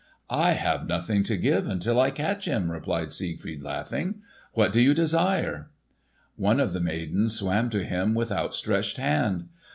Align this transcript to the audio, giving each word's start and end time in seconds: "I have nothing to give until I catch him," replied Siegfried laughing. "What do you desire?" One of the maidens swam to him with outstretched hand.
"I 0.31 0.53
have 0.53 0.87
nothing 0.87 1.21
to 1.25 1.37
give 1.37 1.67
until 1.67 1.99
I 1.99 2.09
catch 2.09 2.45
him," 2.45 2.71
replied 2.71 3.13
Siegfried 3.13 3.61
laughing. 3.61 4.15
"What 4.53 4.71
do 4.71 4.81
you 4.81 4.95
desire?" 4.95 5.69
One 6.37 6.59
of 6.59 6.73
the 6.73 6.81
maidens 6.81 7.35
swam 7.37 7.69
to 7.69 7.83
him 7.83 8.15
with 8.15 8.31
outstretched 8.31 8.97
hand. 8.97 9.49